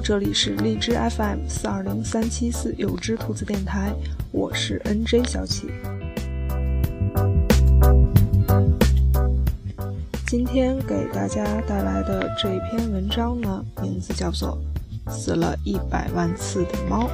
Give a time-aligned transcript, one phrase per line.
[0.00, 3.92] 这里是荔枝 FM 四二零三七四有只兔子电台，
[4.30, 5.68] 我是 NJ 小启。
[10.26, 14.58] 今天给大家带来的这篇文章呢，名字叫做
[15.10, 17.08] 《死了一百万次的猫》。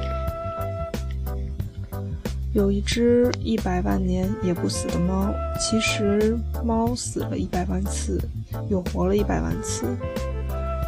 [2.53, 8.21] 有一只一百万年也不死的猫，其实猫死了一百万次，
[8.69, 9.97] 又活了一百万次。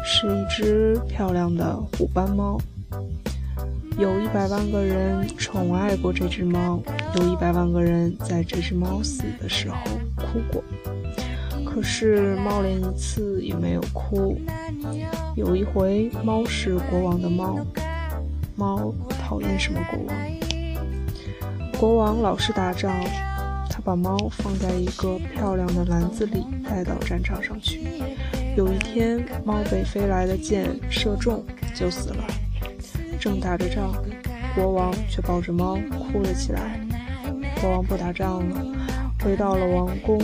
[0.04, 2.58] 是一只漂亮的虎斑猫，
[3.98, 6.80] 有一百万个人宠爱过这只猫，
[7.16, 9.76] 有一百万个人在这只猫死的时候
[10.16, 10.64] 哭过，
[11.64, 14.36] 可是猫连一次也没有哭。
[15.36, 17.64] 有一回，猫是国王的猫，
[18.56, 20.16] 猫讨厌什么国王？
[21.78, 22.92] 国王老是打仗，
[23.88, 27.88] 把猫放在一个漂亮的篮子里，带到战场上去。
[28.54, 31.42] 有一天，猫被飞来的箭射中，
[31.74, 32.22] 就死了。
[33.18, 33.94] 正打着仗，
[34.54, 35.78] 国王却抱着猫
[36.12, 36.78] 哭了起来。
[37.62, 38.62] 国王不打仗了，
[39.24, 40.18] 回到了王宫，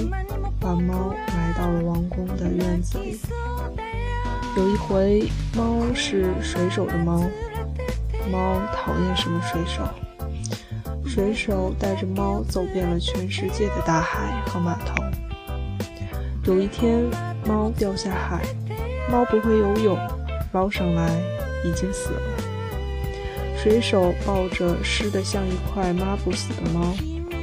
[0.60, 3.18] 把猫埋到了王宫的院子里。
[4.58, 5.26] 有一回，
[5.56, 7.18] 猫是水手的猫，
[8.30, 9.88] 猫讨厌什么水手？
[11.14, 15.00] 水手带着猫走遍了全世界的大海和码头。
[16.44, 17.04] 有一天。
[17.46, 18.42] 猫掉下海，
[19.10, 19.98] 猫不会游泳，
[20.52, 21.10] 捞上来
[21.62, 22.22] 已经死了。
[23.54, 26.94] 水手抱着湿得像一块抹布似的猫，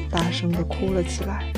[0.09, 1.53] 大声地哭了起来，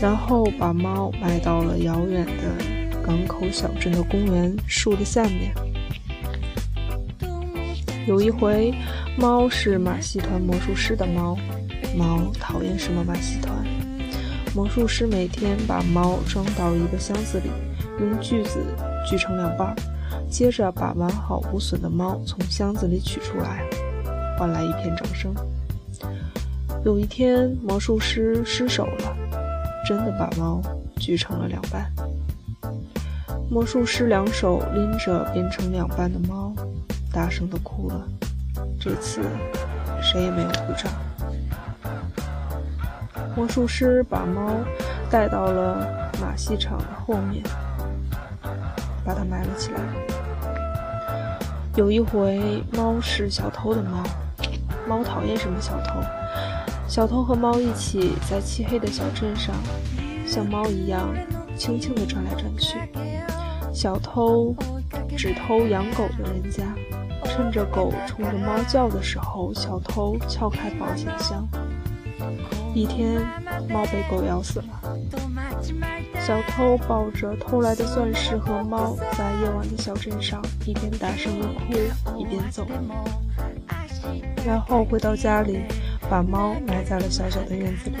[0.00, 2.64] 然后把猫埋到了遥远的
[3.04, 5.52] 港口小镇的公园树的下面。
[8.06, 8.72] 有一回，
[9.16, 11.36] 猫是马戏团魔术师的猫，
[11.96, 13.54] 猫讨厌什么马戏团？
[14.54, 17.50] 魔术师每天把猫装到一个箱子里，
[18.00, 18.64] 用锯子
[19.08, 19.76] 锯成两半，
[20.28, 23.64] 接着把完好无损的猫从箱子里取出来，
[24.38, 25.32] 换来一片掌声。
[26.84, 29.16] 有一天，魔术师失手了，
[29.86, 30.60] 真的把猫
[30.96, 31.92] 锯成了两半。
[33.50, 36.49] 魔术师两手拎着变成两半的猫，
[37.12, 38.06] 大声地哭了。
[38.78, 39.22] 这次，
[40.02, 40.92] 谁也没有鼓掌。
[43.36, 44.56] 魔术师把猫
[45.10, 47.42] 带到了马戏场的后面，
[49.04, 49.80] 把它埋了起来。
[51.76, 54.02] 有一回，猫是小偷的猫，
[54.88, 56.00] 猫讨厌什么小偷？
[56.88, 59.54] 小偷和猫一起在漆黑的小镇上，
[60.26, 61.08] 像猫一样
[61.56, 62.78] 轻轻地转来转去。
[63.72, 64.54] 小偷
[65.16, 66.64] 只偷养狗的人家，
[67.40, 71.48] 趁着狗冲着猫叫的时候，小偷撬开保险箱。
[72.74, 73.22] 一天，
[73.70, 74.66] 猫被狗咬死了。
[76.20, 82.66] 小偷抱着偷来的钻石和猫，在夜晚的小镇上一边大声地哭，一边走。
[84.44, 85.60] 然后回到家里，
[86.10, 87.96] 把猫埋在了小小的院子里。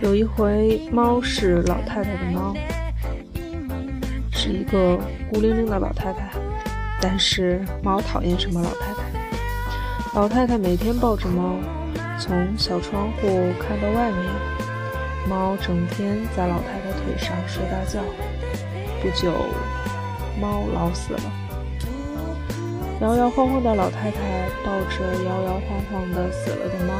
[0.00, 2.54] 有一回，猫是老太太的猫，
[4.48, 4.98] 是一个
[5.30, 6.30] 孤零零的老太太。
[7.02, 9.02] 但是，猫讨厌什么老太太？
[10.14, 11.56] 老太太每天抱着猫，
[12.18, 13.28] 从小窗户
[13.60, 14.24] 看到外面。
[15.28, 18.00] 猫整天在老太太腿上睡大觉。
[19.02, 19.30] 不久，
[20.40, 21.20] 猫老死了。
[23.02, 26.94] 摇摇晃晃的老太太抱着摇摇晃晃的死了的猫，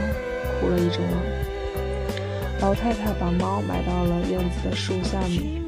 [0.60, 2.60] 哭了一整晚。
[2.60, 5.66] 老太太把猫埋到了院子的树下面。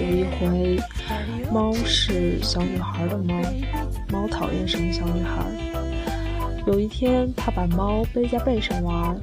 [0.00, 0.78] 有一回，
[1.52, 3.34] 猫是小女孩的猫，
[4.10, 5.44] 猫讨厌什么小女孩？
[6.66, 9.20] 有一天，他把猫背在背上玩，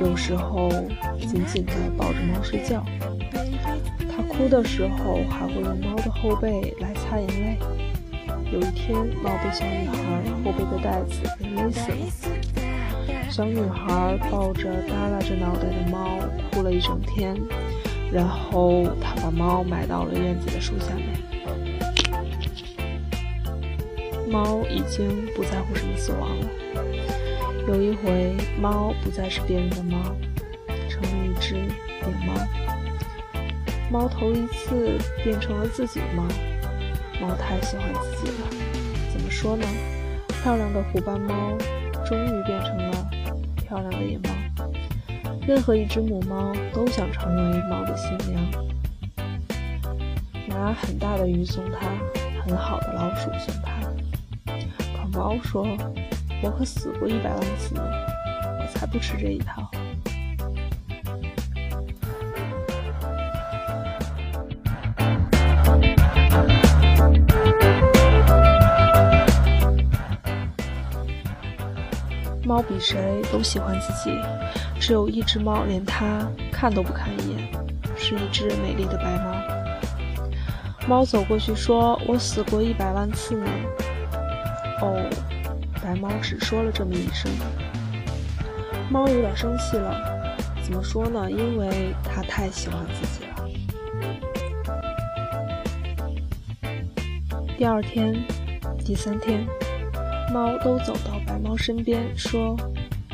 [0.00, 0.70] 有时候
[1.20, 2.82] 紧紧地抱着猫睡觉。
[4.08, 7.58] 他哭的时候，还会用猫的后背来擦眼泪。
[8.50, 9.96] 有一天，猫被小女孩
[10.42, 11.96] 后背的带子给勒死了。
[13.28, 16.16] 小女孩抱着耷拉着脑袋的猫
[16.50, 17.36] 哭了一整天，
[18.16, 21.06] 然后他把猫埋到了院子的树下面。
[24.26, 26.46] 猫已经不在乎什么死亡了。
[27.68, 29.98] 有一回，猫不再是别人的猫，
[30.88, 32.32] 成了一只野猫。
[33.90, 36.24] 猫头一次变成了自己的猫。
[37.20, 38.48] 猫太喜欢自己了。
[39.12, 39.66] 怎么说呢？
[40.42, 41.52] 漂亮的虎斑猫
[42.06, 43.10] 终于变成了
[43.56, 44.30] 漂亮的野猫。
[45.46, 48.44] 任何一只母猫都想成为猫的新娘。
[50.48, 51.86] 拿很大的鱼送它，
[52.42, 53.72] 很好的老鼠送它。
[55.12, 55.64] 猫说
[56.42, 59.70] ：“我可死过一百万次，我才不吃这一套。”
[72.46, 74.16] 猫比谁都喜欢自己，
[74.80, 77.50] 只有一只猫连它看都不看一眼，
[77.96, 79.34] 是一只美丽的白猫。
[80.86, 83.44] 猫走过去说：“我死过一百万次呢。”
[84.80, 85.10] 哦，
[85.82, 87.28] 白猫只说了这么一声。
[88.88, 91.28] 猫有点生气了，怎么说呢？
[91.28, 93.34] 因为它太喜欢自己了。
[97.58, 98.14] 第二天、
[98.84, 99.44] 第三天，
[100.36, 102.54] 猫都走到白猫身边说：“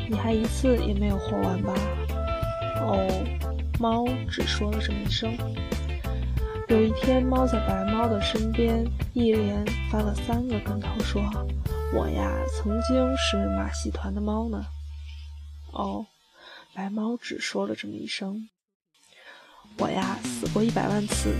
[0.09, 1.73] 你还一次也没有活完吧？”
[2.83, 3.07] 哦，
[3.79, 5.33] 猫只说了这么一声。
[6.67, 11.21] 有一天，猫在白猫的身边一连翻了三个跟头，说
[11.95, 14.61] ：“我呀，曾经是马戏团的猫呢。”
[15.71, 16.05] 哦，
[16.75, 18.49] 白猫只说了这么一声
[19.79, 21.33] ：“我呀，死过一百万次。”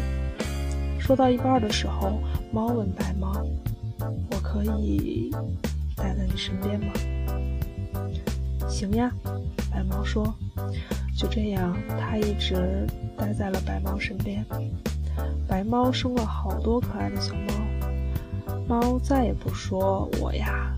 [0.98, 2.22] 说到一半的时候，
[2.54, 3.34] 猫问白猫
[4.32, 5.30] ：“我可以
[6.04, 6.92] 待在你身边吗
[8.68, 9.10] ？”“行呀。”
[9.72, 10.36] 白猫说。
[11.16, 12.86] 就这样，它一直
[13.16, 14.44] 待在了白猫身边。
[15.48, 17.54] 白猫生了好多可爱的小猫，
[18.68, 20.76] 猫再也不说我呀，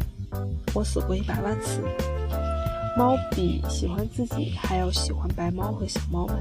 [0.74, 1.81] 我死过一百万次。
[2.95, 6.38] 猫比喜欢自己还要喜欢白猫和小猫们。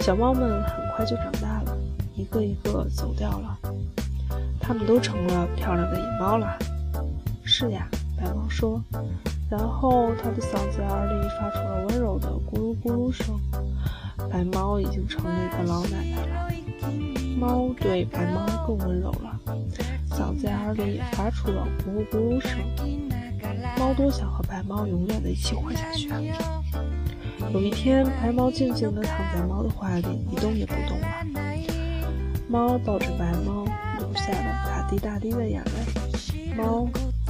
[0.00, 1.76] 小猫们很快就长大了，
[2.14, 3.58] 一个一个走掉了，
[4.60, 6.56] 它们都成了漂亮的野猫了。
[7.60, 8.80] 是呀，白猫说，
[9.50, 13.36] 然后它的嗓子眼里发出了温柔的咕噜咕噜声。
[14.30, 16.48] 白猫已经成了一个老奶奶了。
[17.36, 19.36] 猫对白猫更温柔了，
[20.08, 22.60] 嗓子眼里也发出了咕噜咕噜声。
[23.76, 26.22] 猫多想和白猫永远的一起活下去啊！
[27.52, 31.08] 有一天，白猫静静地躺在猫的怀里，一动也不动了。
[32.48, 33.64] 猫抱着白猫，
[33.98, 36.54] 流下了大滴大滴的眼泪。
[36.56, 36.88] 猫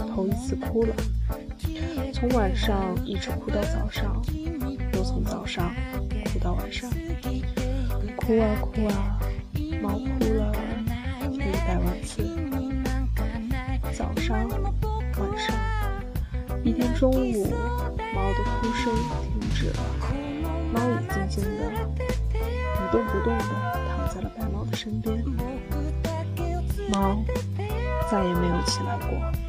[0.08, 0.94] 头一次哭了，
[2.12, 4.20] 从晚上一直哭到早上，
[4.92, 5.72] 又从早上
[6.32, 6.90] 哭到晚上，
[8.16, 9.18] 哭啊哭啊。
[9.80, 10.52] 猫哭了
[11.30, 12.24] 一百万次，
[13.96, 15.54] 早上、晚上，
[16.64, 17.46] 一天中午，
[18.12, 19.80] 猫的哭声停止了，
[20.72, 21.48] 猫也静静的、
[22.34, 23.44] 一动不动的
[23.88, 25.24] 躺在了白猫的身边，
[26.90, 27.22] 猫
[28.10, 29.47] 再也没有起来过。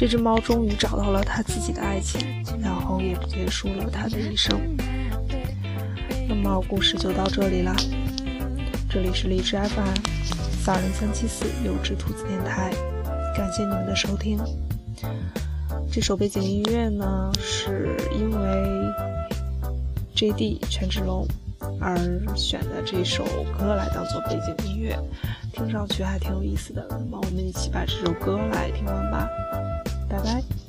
[0.00, 4.58] 这只猫终于找到了它自己的爱情，然后也结束了它的一生。
[6.26, 7.76] 那么故事就到这里啦，
[8.88, 9.94] 这里是荔枝 FM
[10.52, 12.72] 四二零三七四有只兔子电台，
[13.36, 14.38] 感谢你们的收听。
[15.92, 18.72] 这首背景音乐呢，是因为
[20.14, 20.62] J.D.
[20.70, 21.28] 权志龙
[21.78, 21.94] 而
[22.34, 23.22] 选的这首
[23.58, 24.98] 歌来当做背景音乐，
[25.52, 26.86] 听上去还挺有意思的。
[26.88, 29.28] 那么我们一起把这首歌来听完吧。
[30.10, 30.59] 拜拜。